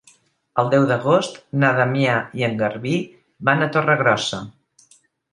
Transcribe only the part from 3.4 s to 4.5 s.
van a Torregrossa.